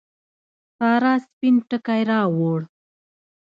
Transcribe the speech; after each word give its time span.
سارا 0.77 1.13
سپين 1.25 1.55
ټکی 1.69 2.01
راووړ. 2.09 2.61